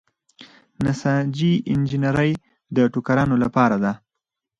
نساجي 0.83 1.53
انجنیری 1.73 2.31
د 2.75 2.77
ټوکرانو 2.93 3.35
لپاره 3.43 3.75
ده. 3.83 3.93